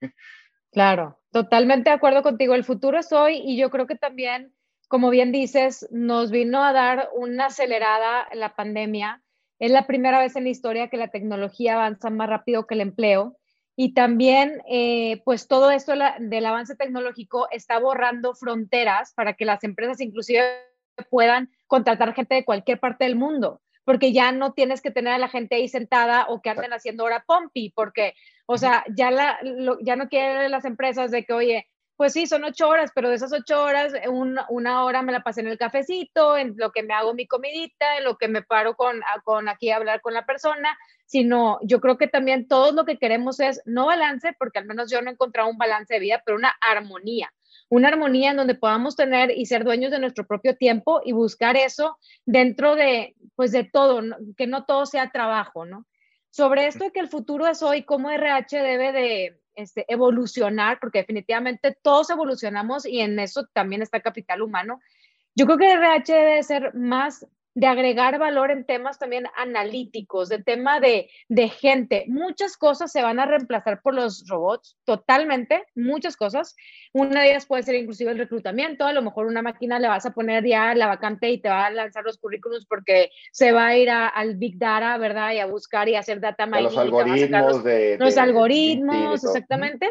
[0.72, 2.54] Claro, totalmente de acuerdo contigo.
[2.54, 4.54] El futuro es hoy y yo creo que también
[4.88, 9.22] como bien dices, nos vino a dar una acelerada la pandemia.
[9.60, 12.82] Es la primera vez en la historia que la tecnología avanza más rápido que el
[12.82, 13.38] empleo.
[13.76, 19.64] Y también, eh, pues todo esto del avance tecnológico está borrando fronteras para que las
[19.64, 20.44] empresas inclusive
[21.10, 25.18] puedan contratar gente de cualquier parte del mundo, porque ya no tienes que tener a
[25.18, 28.14] la gente ahí sentada o que anden haciendo hora pompi, porque,
[28.46, 29.40] o sea, ya, la,
[29.82, 33.16] ya no quieren las empresas de que, oye, pues sí, son ocho horas, pero de
[33.16, 36.94] esas ocho horas, una hora me la pasé en el cafecito, en lo que me
[36.94, 40.26] hago mi comidita, en lo que me paro con, con aquí a hablar con la
[40.26, 44.66] persona, sino yo creo que también todos lo que queremos es no balance, porque al
[44.66, 47.34] menos yo no he encontrado un balance de vida, pero una armonía,
[47.70, 51.56] una armonía en donde podamos tener y ser dueños de nuestro propio tiempo y buscar
[51.56, 54.02] eso dentro de, pues de todo,
[54.36, 55.86] que no todo sea trabajo, ¿no?
[56.30, 61.00] Sobre esto de que el futuro es hoy, cómo RH debe de este, evolucionar, porque
[61.00, 64.82] definitivamente todos evolucionamos y en eso también está capital humano.
[65.36, 70.44] Yo creo que RH debe ser más de agregar valor en temas también analíticos, de
[70.44, 72.04] tema de, de, gente.
[72.08, 76.56] Muchas cosas se van a reemplazar por los robots, totalmente, muchas cosas.
[76.92, 80.06] Una de ellas puede ser inclusive el reclutamiento, a lo mejor una máquina le vas
[80.06, 83.68] a poner ya la vacante y te va a lanzar los currículums porque se va
[83.68, 85.32] a ir al Big Data, ¿verdad?
[85.32, 86.64] Y a buscar y hacer data mining.
[86.64, 89.90] Los algoritmos de, Los algoritmos, exactamente.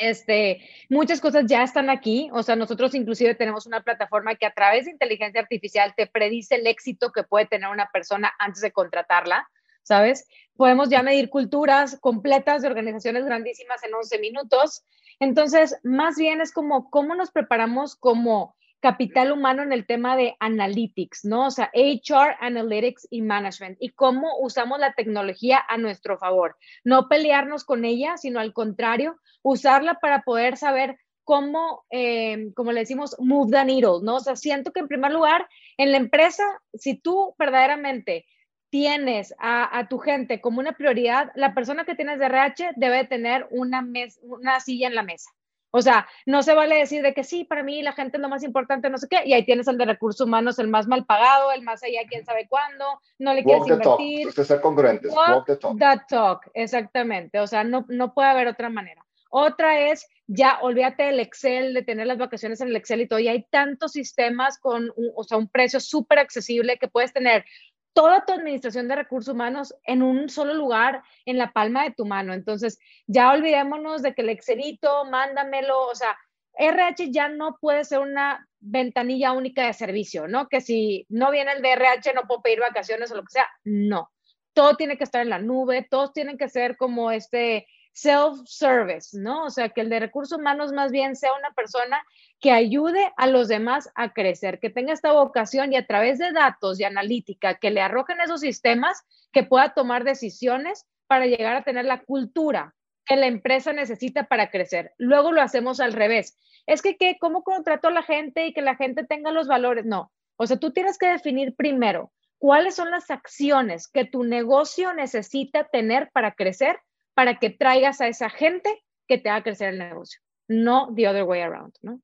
[0.00, 4.54] Este, muchas cosas ya están aquí, o sea, nosotros inclusive tenemos una plataforma que a
[4.54, 8.72] través de inteligencia artificial te predice el éxito que puede tener una persona antes de
[8.72, 9.48] contratarla,
[9.82, 10.26] ¿sabes?
[10.56, 14.82] Podemos ya medir culturas completas de organizaciones grandísimas en 11 minutos.
[15.20, 20.34] Entonces, más bien es como cómo nos preparamos como capital humano en el tema de
[20.40, 21.46] analytics, ¿no?
[21.46, 26.56] O sea, HR, analytics y management y cómo usamos la tecnología a nuestro favor.
[26.82, 32.80] No pelearnos con ella, sino al contrario, usarla para poder saber cómo, eh, como le
[32.80, 34.16] decimos, move the needle, ¿no?
[34.16, 36.42] O sea, siento que en primer lugar, en la empresa,
[36.74, 38.26] si tú verdaderamente
[38.68, 43.46] tienes a, tu gente como una prioridad, la persona que tienes de RH debe tener
[43.50, 43.86] una,
[44.22, 45.30] una silla en la mesa.
[45.74, 48.28] O sea, no se vale decir de que sí, para mí la gente es lo
[48.28, 51.06] más importante, no sé qué, y ahí tienes el de recursos humanos, el más mal
[51.06, 52.84] pagado, el más allá, quién sabe cuándo,
[53.18, 54.32] no le quieres invertir.
[54.34, 54.46] Talk.
[54.46, 55.10] ser congruentes.
[55.10, 56.06] Walk, the talk.
[56.08, 57.40] Talk, exactamente.
[57.40, 59.02] O sea, no, no puede haber otra manera.
[59.34, 63.18] Otra es, ya olvídate del Excel, de tener las vacaciones en el Excel y todo.
[63.18, 67.46] Y hay tantos sistemas con o sea, un precio súper accesible que puedes tener
[67.92, 72.04] toda tu administración de recursos humanos en un solo lugar, en la palma de tu
[72.06, 72.32] mano.
[72.32, 76.16] Entonces, ya olvidémonos de que el Excelito, mándamelo, o sea,
[76.54, 80.48] RH ya no puede ser una ventanilla única de servicio, ¿no?
[80.48, 83.48] Que si no viene el de RH no puedo pedir vacaciones o lo que sea.
[83.64, 84.10] No,
[84.52, 89.44] todo tiene que estar en la nube, todos tienen que ser como este self-service, ¿no?
[89.44, 92.02] O sea, que el de recursos humanos más bien sea una persona
[92.40, 96.32] que ayude a los demás a crecer, que tenga esta vocación y a través de
[96.32, 99.02] datos y analítica que le arrojen esos sistemas,
[99.32, 102.74] que pueda tomar decisiones para llegar a tener la cultura
[103.04, 104.92] que la empresa necesita para crecer.
[104.98, 106.38] Luego lo hacemos al revés.
[106.66, 107.18] Es que, ¿qué?
[107.20, 109.84] ¿cómo contrato a la gente y que la gente tenga los valores?
[109.84, 110.12] No.
[110.36, 115.64] O sea, tú tienes que definir primero cuáles son las acciones que tu negocio necesita
[115.64, 116.80] tener para crecer
[117.14, 121.24] para que traigas a esa gente que te haga crecer el negocio, no the other
[121.24, 122.00] way around, ¿no?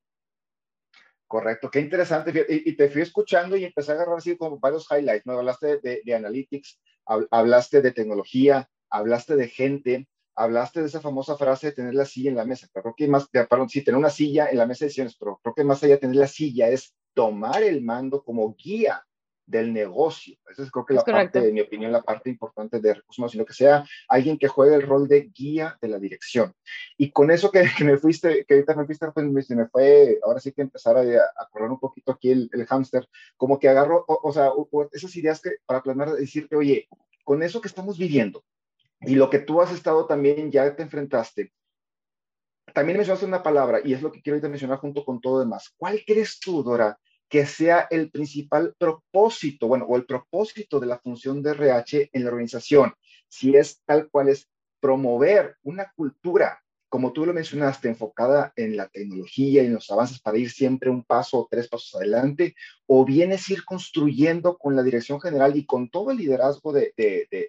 [1.27, 2.33] Correcto, qué interesante.
[2.49, 5.33] Y, te fui escuchando y empecé a agarrar así como varios highlights, ¿no?
[5.33, 11.73] Hablaste de, analytics, hablaste de tecnología, hablaste de gente, hablaste de esa famosa frase de
[11.73, 12.67] tener la silla en la mesa.
[12.73, 15.39] Pero creo que más, perdón, sí, tener una silla en la mesa de decisiones, pero
[15.43, 19.05] creo que más allá de tener la silla es tomar el mando como guía
[19.49, 20.37] del negocio.
[20.49, 23.31] Esa es creo que la parte, en mi opinión, la parte importante de recursos humanos,
[23.31, 26.53] sino que sea alguien que juegue el rol de guía de la dirección.
[26.97, 30.51] Y con eso que, me fuiste, que ahorita me fuiste, pues me, fue, ahora sí
[30.51, 34.31] que empezar a, a correr un poquito aquí el, el hámster, como que agarro, o,
[34.31, 34.51] sea,
[34.91, 36.87] esas ideas que para planear, decirte, oye,
[37.23, 38.43] con eso que estamos viviendo
[39.01, 41.51] y lo que tú has estado también, ya te enfrentaste,
[42.71, 45.73] también mencionaste una palabra, y es lo que quiero ahorita mencionar junto con todo demás.
[45.75, 50.99] ¿Cuál crees tú, Dora, que sea el principal propósito, bueno, o el propósito de la
[50.99, 52.93] función de RH en la organización,
[53.27, 58.87] si es tal cual es promover una cultura, como tú lo mencionaste, enfocada en la
[58.87, 62.55] tecnología y en los avances para ir siempre un paso o tres pasos adelante,
[62.87, 66.93] o bien es ir construyendo con la dirección general y con todo el liderazgo de,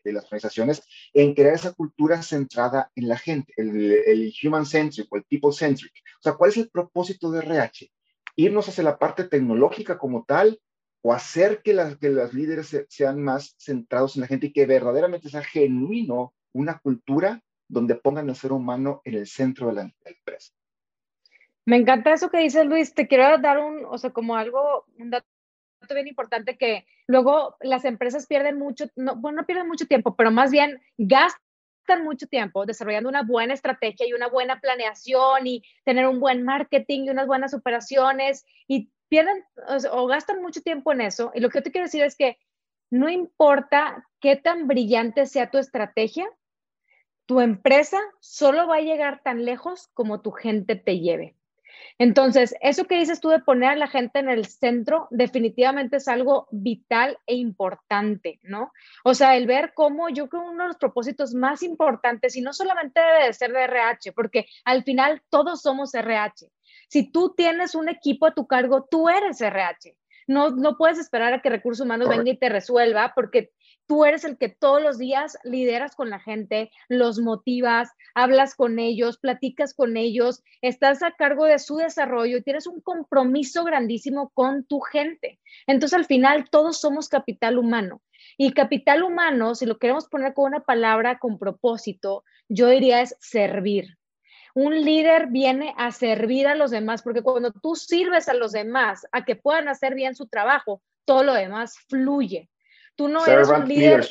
[0.05, 0.83] las organizaciones
[1.15, 5.53] en crear esa cultura centrada en la gente, el, el human centric o el people
[5.53, 5.93] centric.
[6.19, 7.91] O sea, ¿cuál es el propósito de RH?
[8.37, 10.61] Irnos hacia la parte tecnológica como tal
[11.03, 14.67] o hacer que las, que las líderes sean más centrados en la gente y que
[14.67, 19.93] verdaderamente sea genuino una cultura donde pongan al ser humano en el centro de la,
[20.05, 20.53] empresa.
[21.65, 22.95] Me encanta eso que dices, Luis.
[22.95, 25.27] Te quiero dar un, o sea, como algo, un dato
[25.95, 30.31] bien importante que luego las empresas pierden mucho, no, bueno, no pierden mucho tiempo, pero
[30.31, 31.41] más bien gastan
[32.05, 37.05] mucho tiempo desarrollando una buena estrategia y una buena planeación y tener un buen marketing
[37.05, 39.45] y unas buenas operaciones y pierden
[39.93, 41.33] o, gastan mucho tiempo en eso.
[41.35, 42.39] Y lo que yo te quiero decir es que
[42.91, 46.27] no importa qué tan brillante sea tu estrategia,
[47.27, 51.37] tu empresa solo va a llegar tan lejos como tu gente te lleve.
[51.99, 56.09] Entonces, eso que dices tú de poner a la gente en el centro definitivamente es
[56.09, 58.73] algo vital e importante, ¿no?
[59.05, 62.53] O sea, el ver cómo yo creo uno de los propósitos más importantes, y no
[62.53, 66.47] solamente debe de ser de RH, porque al final todos somos RH.
[66.89, 69.97] Si tú tienes un equipo a tu cargo, tú eres RH.
[70.27, 73.51] No, no puedes esperar a que recursos humanos venga y te resuelva porque
[73.91, 78.79] tú eres el que todos los días lideras con la gente, los motivas, hablas con
[78.79, 84.31] ellos, platicas con ellos, estás a cargo de su desarrollo y tienes un compromiso grandísimo
[84.33, 85.41] con tu gente.
[85.67, 88.01] Entonces, al final, todos somos capital humano.
[88.39, 93.17] Y capital humano, si lo queremos poner con una palabra con propósito, yo diría es
[93.19, 93.99] servir.
[94.55, 99.05] Un líder viene a servir a los demás, porque cuando tú sirves a los demás
[99.11, 102.49] a que puedan hacer bien su trabajo, todo lo demás fluye.
[103.01, 104.07] Tú no eres un líder.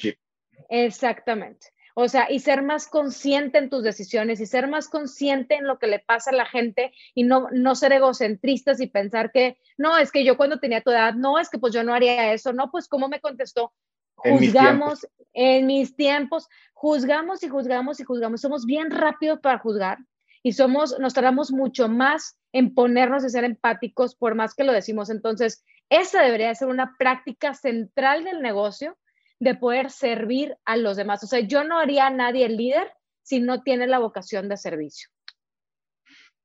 [0.68, 1.68] Exactamente.
[1.94, 5.78] O sea, y ser más consciente en tus decisiones y ser más consciente en lo
[5.78, 9.96] que le pasa a la gente y no, no ser egocentristas y pensar que, no,
[10.00, 12.52] es que yo cuando tenía tu edad, no, es que pues yo no haría eso,
[12.52, 13.74] no, pues cómo me contestó.
[14.16, 18.42] Juzgamos en mis tiempos, juzgamos y juzgamos y juzgamos.
[18.42, 20.00] Somos bien rápidos para juzgar
[20.44, 24.72] y somos, nos tardamos mucho más en ponernos y ser empáticos por más que lo
[24.72, 25.10] decimos.
[25.10, 28.98] Entonces, esa debería ser una práctica central del negocio
[29.40, 31.24] de poder servir a los demás.
[31.24, 32.92] O sea, yo no haría a nadie el líder
[33.24, 35.10] si no tiene la vocación de servicio.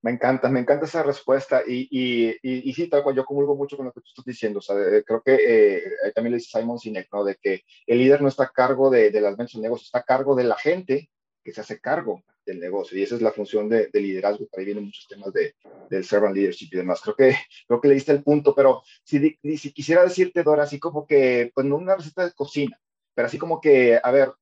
[0.02, 3.78] Me encanta, me encanta esa respuesta y, y, y, sí, tal cual, yo comulgo mucho
[3.78, 5.82] con lo que tú estás diciendo, o sea, creo que eh,
[6.14, 7.24] también le dice Simon Sinek, ¿no?
[7.24, 10.00] De que el líder no está a cargo de, de las ventas del negocio, está
[10.00, 11.08] a cargo de la gente
[11.44, 12.98] que se hace cargo del negocio.
[12.98, 15.54] Y esa es la función de, de liderazgo, por ahí vienen muchos temas de,
[15.90, 19.38] del servant leadership y demás, creo que, creo que le diste el punto, pero si,
[19.56, 22.80] si quisiera decirte, Dora, así como que, pues no una receta de cocina,
[23.14, 24.32] pero así como que, a ver,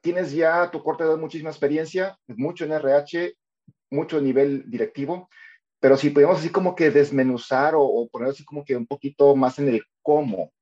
[0.00, 3.34] tienes ya tu corte de muchísima experiencia, mucho en RH,
[3.90, 5.28] mucho nivel directivo,
[5.78, 9.58] pero si podemos así como que desmenuzar o, poner así como que un poquito más
[9.58, 10.52] en el cómo,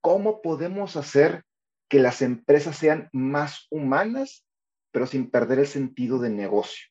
[0.00, 1.42] ¿cómo podemos hacer
[1.88, 4.45] que las empresas sean más humanas,
[4.96, 6.86] pero sin perder el sentido de negocio?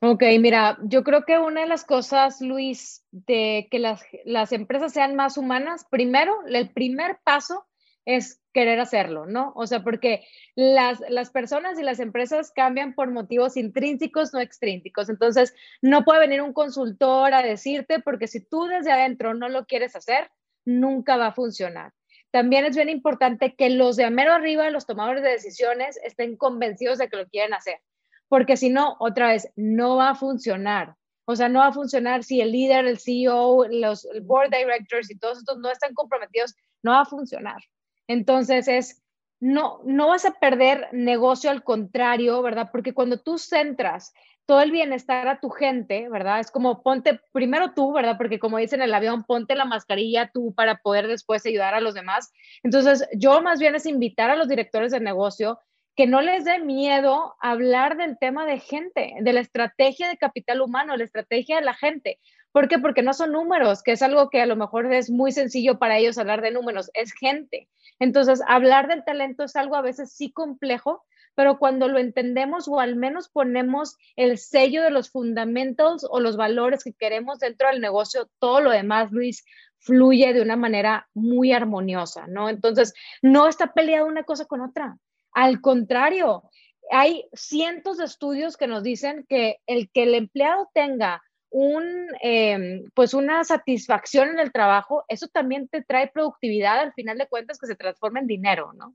[0.00, 4.92] Ok, mira, yo creo que una de las cosas, Luis, de que las, las empresas
[4.92, 7.66] sean más humanas, primero, el primer paso
[8.04, 9.52] es querer hacerlo, ¿no?
[9.54, 15.08] O sea, porque las, las personas y las empresas cambian por motivos intrínsecos, no extrínsecos.
[15.10, 19.66] Entonces, no puede venir un consultor a decirte, porque si tú desde adentro no lo
[19.66, 20.32] quieres hacer,
[20.64, 21.92] nunca va a funcionar.
[22.34, 26.98] También es bien importante que los de mero arriba, los tomadores de decisiones, estén convencidos
[26.98, 27.78] de que lo quieren hacer,
[28.26, 30.96] porque si no, otra vez, no va a funcionar.
[31.26, 35.16] O sea, no va a funcionar si el líder, el CEO, los board directors y
[35.16, 37.62] todos estos no están comprometidos, no va a funcionar.
[38.08, 39.00] Entonces es,
[39.38, 42.70] no, no vas a perder negocio, al contrario, ¿verdad?
[42.72, 44.12] Porque cuando tú centras
[44.46, 46.40] todo el bienestar a tu gente, ¿verdad?
[46.40, 48.16] Es como ponte primero tú, ¿verdad?
[48.18, 51.80] Porque como dicen en el avión, ponte la mascarilla tú para poder después ayudar a
[51.80, 52.32] los demás.
[52.62, 55.58] Entonces, yo más bien es invitar a los directores de negocio
[55.96, 60.60] que no les dé miedo hablar del tema de gente, de la estrategia de capital
[60.60, 62.18] humano, la estrategia de la gente.
[62.52, 62.78] ¿Por qué?
[62.78, 65.98] Porque no son números, que es algo que a lo mejor es muy sencillo para
[65.98, 67.68] ellos hablar de números, es gente.
[67.98, 71.04] Entonces, hablar del talento es algo a veces sí complejo,
[71.34, 76.36] pero cuando lo entendemos o al menos ponemos el sello de los fundamentos o los
[76.36, 79.44] valores que queremos dentro del negocio, todo lo demás, Luis,
[79.78, 82.48] fluye de una manera muy armoniosa, ¿no?
[82.48, 84.96] Entonces, no está peleada una cosa con otra.
[85.32, 86.44] Al contrario,
[86.90, 92.90] hay cientos de estudios que nos dicen que el que el empleado tenga un, em,
[92.94, 97.58] pues una satisfacción en el trabajo, eso también te trae productividad al final de cuentas
[97.58, 98.94] que se transforma en dinero, ¿no?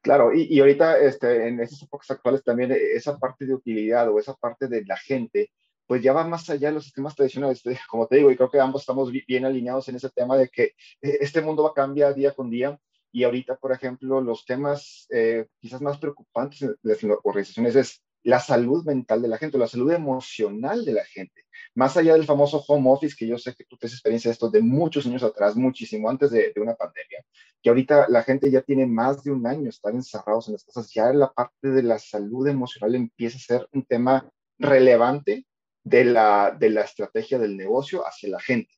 [0.00, 4.08] Claro, y, y ahorita este, en esas épocas actuales también eh, esa parte de utilidad
[4.08, 5.50] o esa parte de la gente,
[5.86, 8.60] pues ya va más allá de los sistemas tradicionales, como te digo, y creo que
[8.60, 10.64] ambos estamos bien alineados en ese tema de que
[11.02, 12.78] eh, este mundo va a cambiar día con día.
[13.14, 18.40] Y ahorita, por ejemplo, los temas eh, quizás más preocupantes de las organizaciones es la
[18.40, 21.44] salud mental de la gente, la salud emocional de la gente.
[21.74, 24.50] Más allá del famoso home office, que yo sé que tú tienes experiencia de esto
[24.50, 27.24] de muchos años atrás, muchísimo antes de, una pandemia,
[27.62, 30.92] que ahorita la gente ya tiene más de un año estar encerrados en las casas,
[30.92, 35.46] ya la parte de la salud emocional empieza a ser un tema relevante
[35.82, 38.74] de la, de la estrategia del negocio hacia la gente.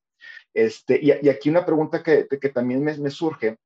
[0.54, 3.58] Este, y, aquí una pregunta que, que también me, me surge,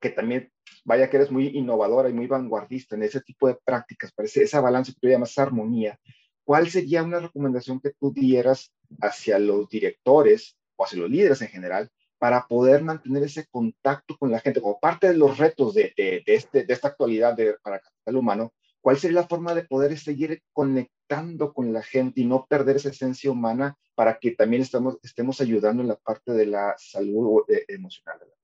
[0.00, 0.50] que también
[0.84, 4.60] vaya que eres muy innovadora y muy vanguardista en ese tipo de prácticas, parece esa
[4.60, 5.98] balance que tú llamas armonía,
[6.44, 11.48] ¿cuál sería una recomendación que tú dieras hacia los directores o hacia los líderes en
[11.48, 15.92] general para poder mantener ese contacto con la gente como parte de los retos de,
[15.96, 18.52] de, este, de esta actualidad de, para capital humano?
[18.80, 22.90] ¿Cuál sería la forma de poder seguir conectando con la gente y no perder esa
[22.90, 27.64] esencia humana para que también estamos, estemos ayudando en la parte de la salud eh,
[27.66, 28.35] emocional de la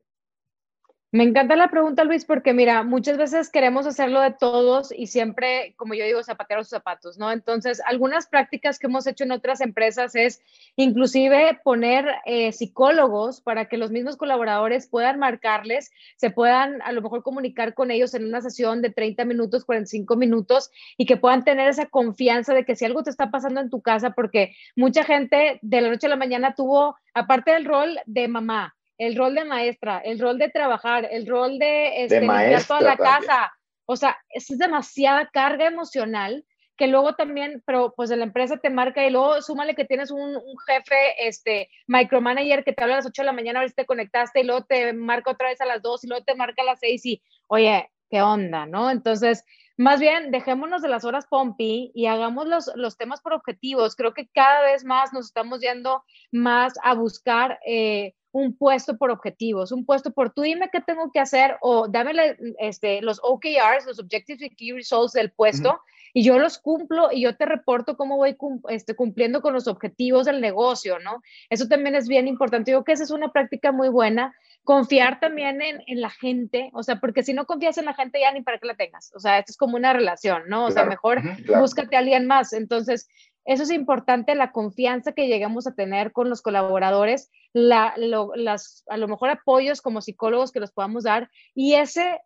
[1.14, 5.74] me encanta la pregunta, Luis, porque mira, muchas veces queremos hacerlo de todos y siempre,
[5.76, 7.30] como yo digo, zapatear los zapatos, ¿no?
[7.30, 10.40] Entonces, algunas prácticas que hemos hecho en otras empresas es
[10.74, 17.02] inclusive poner eh, psicólogos para que los mismos colaboradores puedan marcarles, se puedan a lo
[17.02, 21.44] mejor comunicar con ellos en una sesión de 30 minutos, 45 minutos y que puedan
[21.44, 25.04] tener esa confianza de que si algo te está pasando en tu casa, porque mucha
[25.04, 28.74] gente de la noche a la mañana tuvo, aparte del rol de mamá,
[29.06, 32.96] el rol de maestra, el rol de trabajar, el rol de, este, limpiar toda la
[32.96, 33.52] casa.
[33.84, 36.44] O sea, es demasiada carga emocional
[36.76, 40.10] que luego también, pero pues de la empresa te marca y luego súmale que tienes
[40.10, 40.36] un,
[40.66, 43.76] jefe, este, micromanager que te habla a las 8 de la mañana a ver si
[43.76, 46.62] te conectaste y luego te marca otra vez a las 2 y luego te marca
[46.62, 48.66] a las 6 y, oye, ¿qué onda?
[48.66, 48.88] ¿No?
[48.88, 49.44] Entonces,
[49.76, 53.96] más bien, dejémonos de las horas pompi y hagamos los, los temas por objetivos.
[53.96, 59.10] Creo que cada vez más nos estamos yendo más a buscar eh, un puesto por
[59.10, 62.12] objetivos, un puesto por tú dime qué tengo que hacer o dame
[62.58, 65.80] este, los OKRs, los Objectives and Key Results del puesto
[66.14, 68.36] y yo los cumplo y yo te reporto cómo voy
[68.68, 71.22] este, cumpliendo con los objetivos del negocio, ¿no?
[71.48, 72.70] Eso también es bien importante.
[72.70, 74.34] Yo creo que esa es una práctica muy buena.
[74.64, 78.20] Confiar también en, en la gente, o sea, porque si no confías en la gente
[78.20, 79.12] ya ni para qué la tengas.
[79.14, 80.66] O sea, esto es como una relación, ¿no?
[80.66, 81.20] O sea, mejor
[81.58, 82.52] búscate a alguien más.
[82.52, 83.08] Entonces,
[83.44, 88.96] eso es importante, la confianza que lleguemos a tener con los colaboradores, la, las, a
[88.96, 92.20] lo mejor apoyos como psicólogos que los podamos dar y ese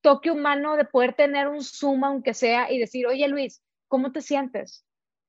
[0.00, 4.20] toque humano de poder tener un Zoom, aunque sea, y decir, oye Luis, ¿cómo te
[4.20, 4.84] sientes?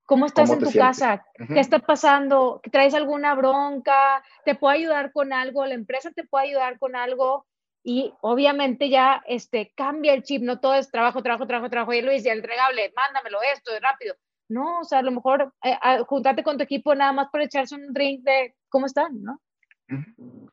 [0.06, 1.26] ¿Cómo estás en tu casa?
[1.36, 2.62] ¿Qué está pasando?
[2.72, 4.24] ¿Traes alguna bronca?
[4.44, 5.66] ¿Te puedo ayudar con algo?
[5.66, 7.48] ¿La empresa te puede ayudar con algo?
[7.84, 11.94] Y obviamente ya este, cambia el chip, no todo es trabajo, trabajo, trabajo, trabajo.
[11.94, 14.16] Y Luis, ya entregable, mándamelo esto, rápido.
[14.48, 15.76] No, o sea, a lo mejor eh,
[16.08, 19.42] juntarte con tu equipo nada más para echarse un drink de cómo están, ¿no?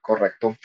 [0.00, 0.56] Correcto,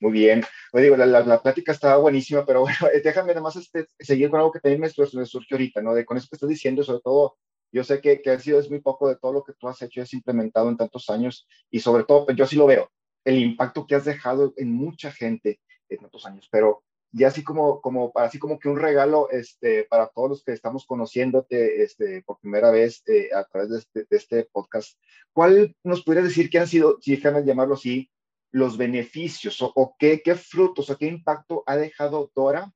[0.00, 0.42] muy bien.
[0.72, 4.30] Oye, digo, la, la, plática estaba buenísima, pero bueno, eh, déjame nada más este, seguir
[4.30, 5.94] con algo que también me, me surge ahorita, ¿no?
[5.94, 7.36] De con eso que estás diciendo, sobre todo,
[7.72, 9.80] yo sé que, que ha sido es muy poco de todo lo que tú has
[9.82, 12.90] hecho y has implementado en tantos años, y sobre todo, pues yo sí lo veo,
[13.24, 16.82] el impacto que has dejado en mucha gente en tantos años, pero
[17.12, 20.86] ya así como, como, así como que un regalo este, para todos los que estamos
[20.86, 24.98] conociéndote este, por primera vez eh, a través de este, de este, podcast,
[25.32, 28.10] ¿cuál nos podrías decir que han sido, si déjame llamarlo así,
[28.52, 32.72] los beneficios o, qué, qué, frutos o qué impacto ha dejado Dora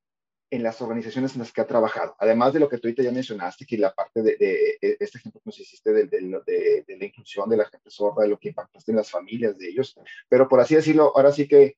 [0.51, 2.15] en las organizaciones en las que ha trabajado?
[2.19, 5.41] Además de lo que tú ahorita ya mencionaste, que la parte de, de, este ejemplo
[5.41, 8.91] que nos hiciste de, de, la inclusión de la gente sorda, de lo que impactaste
[8.91, 9.95] en las familias de ellos,
[10.29, 11.77] pero por así decirlo, ahora sí que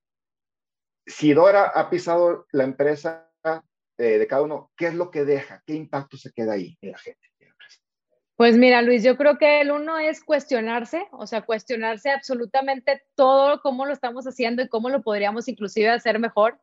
[1.06, 3.30] si Dora ha pisado la empresa
[3.98, 5.62] eh, de cada uno, ¿qué es lo que deja?
[5.66, 7.34] ¿Qué impacto se queda ahí en la gente?
[8.36, 13.62] Pues mira, Luis, yo creo que el uno es cuestionarse, o sea, cuestionarse absolutamente todo
[13.62, 16.60] cómo lo estamos haciendo y cómo lo podríamos inclusive hacer mejor.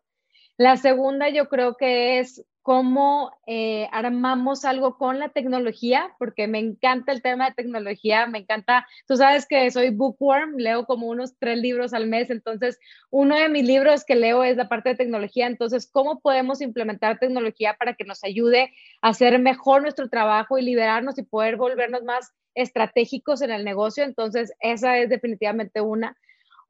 [0.60, 6.58] La segunda yo creo que es cómo eh, armamos algo con la tecnología, porque me
[6.58, 11.32] encanta el tema de tecnología, me encanta, tú sabes que soy bookworm, leo como unos
[11.38, 14.96] tres libros al mes, entonces uno de mis libros que leo es la parte de
[14.96, 20.58] tecnología, entonces, ¿cómo podemos implementar tecnología para que nos ayude a hacer mejor nuestro trabajo
[20.58, 24.04] y liberarnos y poder volvernos más estratégicos en el negocio?
[24.04, 26.18] Entonces, esa es definitivamente una.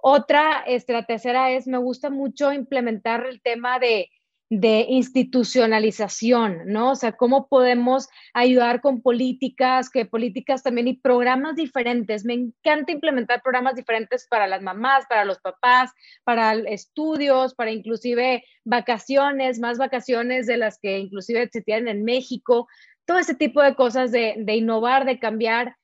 [0.03, 4.09] Otra, este, la tercera es, me gusta mucho implementar el tema de
[4.51, 6.91] de institucionalización, ¿no?
[6.91, 12.25] O sea, cómo podemos ayudar con políticas, que políticas también y programas diferentes.
[12.25, 15.93] Me encanta implementar programas diferentes para las mamás, para los papás,
[16.25, 22.67] para estudios, para inclusive vacaciones, más vacaciones de las que inclusive se tienen en México.
[23.05, 25.77] Todo ese tipo de cosas de, de innovar, de cambiar.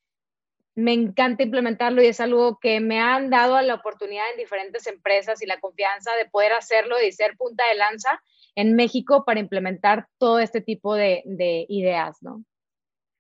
[0.77, 5.41] Me encanta implementarlo y es algo que me han dado la oportunidad en diferentes empresas
[5.43, 8.23] y la confianza de poder hacerlo y ser punta de lanza
[8.55, 11.23] en México para implementar todo este tipo de,
[11.69, 12.45] ideas, ¿no?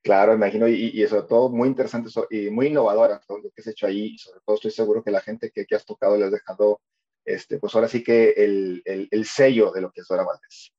[0.02, 3.86] Claro, imagino, y, sobre todo muy interesante y muy innovadora todo lo que has hecho
[3.86, 6.30] ahí, y sobre todo estoy seguro que la gente que, que has tocado le has
[6.30, 6.80] dejado,
[7.24, 10.72] este, pues ahora sí que el, el, sello de lo que es Dora Valdés.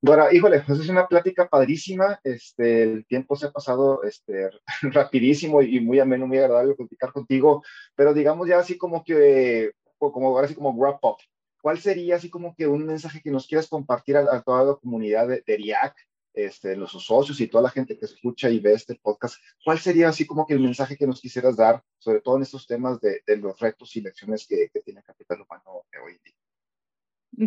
[0.00, 4.48] Dora, híjole, pues es una plática padrísima, este, el tiempo se ha pasado este,
[4.82, 7.64] rapidísimo y muy ameno, muy agradable platicar contigo,
[7.96, 11.16] pero digamos ya así como que, como ahora sí como wrap up,
[11.60, 15.26] ¿cuál sería así como que un mensaje que nos quieras compartir a, toda la comunidad
[15.26, 15.96] de, de RIAC,
[16.32, 19.34] este, los socios y toda la gente que escucha y ve este podcast?
[19.64, 22.68] ¿Cuál sería así como que el mensaje que nos quisieras dar, sobre todo en estos
[22.68, 26.47] temas de, los retos y lecciones que, tiene Capital Humano hoy en día?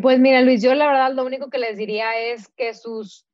[0.02, 3.26] Pues mira, Luis, yo la verdad lo único que les diría es que sus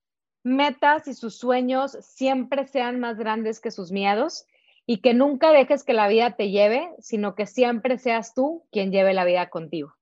[0.44, 4.46] metas y sus sueños siempre sean más grandes que sus miedos
[4.86, 8.92] y que nunca dejes que la vida te lleve, sino que siempre seas tú quien
[8.92, 9.98] lleve la vida contigo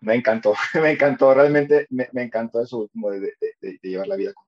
[0.00, 3.34] me encantó, me encantó, realmente me, encantó eso último de,
[3.82, 4.43] llevar la vida contigo.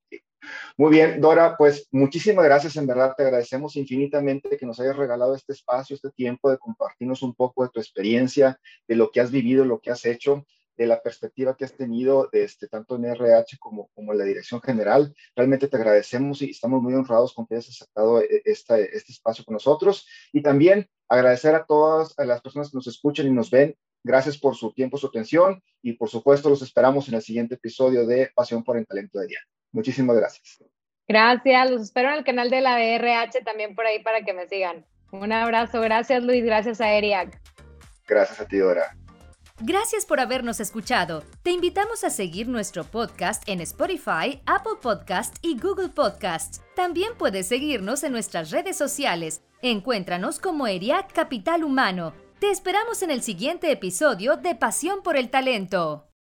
[0.77, 5.35] Muy bien, Dora, pues muchísimas gracias, en verdad te agradecemos infinitamente que nos hayas regalado
[5.35, 9.31] este espacio, este tiempo de compartirnos un poco de tu experiencia, de lo que has
[9.31, 10.45] vivido, lo que has hecho,
[10.77, 14.61] de la perspectiva que has tenido este, tanto en RH como, como en la dirección
[14.61, 15.15] general.
[15.35, 19.43] Realmente te agradecemos y estamos muy honrados con que hayas aceptado eh, esta, este espacio
[19.45, 20.07] con nosotros.
[20.35, 23.75] Y también agradecer a todas las personas que nos escuchan y nos ven
[24.07, 28.07] Gracias por su tiempo, su atención y por supuesto los esperamos en el siguiente episodio
[28.07, 29.56] de Pasión por el Talento de Diana.
[29.77, 30.65] Muchísimas gracias.
[31.07, 34.49] Gracias, los espero en el canal de la DRH también por ahí para que me
[34.49, 34.87] sigan.
[35.13, 37.39] Un abrazo, gracias Luis, gracias a Eriac.
[38.09, 38.97] Gracias a ti, Dora.
[39.61, 41.25] Gracias por habernos escuchado.
[41.43, 46.63] Te invitamos a seguir nuestro podcast en Spotify, Apple Podcast y Google Podcast.
[46.75, 49.43] También puedes seguirnos en nuestras redes sociales.
[49.61, 55.29] Encuéntranos como ERIAC Capital Humano Te esperamos en el siguiente episodio de Pasión por el
[55.29, 56.07] Talento.